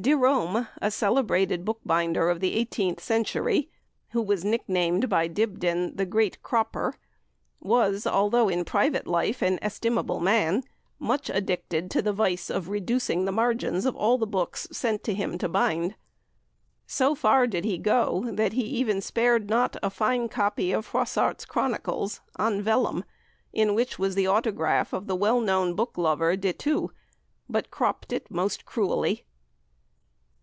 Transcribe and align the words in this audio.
De 0.00 0.14
Rome, 0.14 0.68
a 0.80 0.92
celebrated 0.92 1.64
bookbinder 1.64 2.30
of 2.30 2.38
the 2.38 2.54
eighteenth 2.54 3.00
century, 3.00 3.68
who 4.10 4.22
was 4.22 4.44
nicknamed 4.44 5.08
by 5.08 5.26
Dibdin 5.28 5.96
"The 5.96 6.06
Great 6.06 6.40
Cropper," 6.40 6.94
was, 7.58 8.06
although 8.06 8.48
in 8.48 8.64
private 8.64 9.08
life 9.08 9.42
an 9.42 9.58
estimable 9.60 10.20
man, 10.20 10.62
much 11.00 11.28
addicted 11.28 11.90
to 11.90 12.00
the 12.02 12.12
vice 12.12 12.48
of 12.48 12.68
reducing 12.68 13.24
the 13.24 13.32
margins 13.32 13.86
of 13.86 13.96
all 13.96 14.18
books 14.18 14.68
sent 14.70 15.02
to 15.02 15.14
him 15.14 15.36
to 15.38 15.48
bind. 15.48 15.96
So 16.86 17.16
far 17.16 17.48
did 17.48 17.64
he 17.64 17.76
go, 17.76 18.30
that 18.32 18.52
he 18.52 18.64
even 18.66 19.00
spared 19.00 19.50
not 19.50 19.76
a 19.82 19.90
fine 19.90 20.28
copy 20.28 20.70
of 20.70 20.86
Froissart's 20.86 21.44
Chronicles, 21.44 22.20
on 22.36 22.62
vellum, 22.62 23.02
in 23.52 23.74
which 23.74 23.98
was 23.98 24.14
the 24.14 24.28
autograph 24.28 24.92
of 24.92 25.08
the 25.08 25.16
well 25.16 25.40
known 25.40 25.74
book 25.74 25.98
lover, 25.98 26.36
De 26.36 26.52
Thou, 26.52 26.90
but 27.48 27.72
cropped 27.72 28.12
it 28.12 28.30
most 28.30 28.64
cruelly. 28.64 29.24